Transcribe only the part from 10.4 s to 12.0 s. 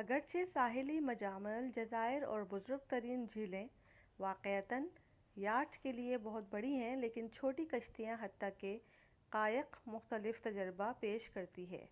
تجربہ پیش کرتی ہیں